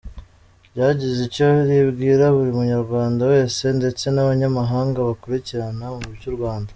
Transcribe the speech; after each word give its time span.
Ryagize 0.71 1.19
icyo 1.27 1.47
ribwira 1.67 2.23
buri 2.35 2.51
munyarwanda 2.57 3.21
wese 3.31 3.63
ndetse 3.79 4.05
n’abanyamahanga 4.11 4.97
bakurikirana 5.07 5.85
iby’u 6.11 6.33
Rwanda. 6.37 6.69